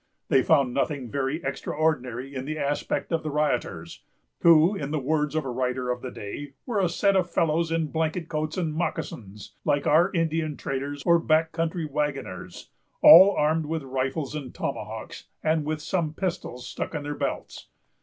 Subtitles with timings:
[0.29, 4.01] They found nothing very extraordinary in the aspect of the rioters,
[4.39, 7.71] who, in the words of a writer of the day, were "a set of fellows
[7.71, 12.71] in blanket coats and moccasons, like our Indian traders or back country wagoners,
[13.03, 17.67] all armed with rifles and tomahawks, and some with pistols stuck in their belts."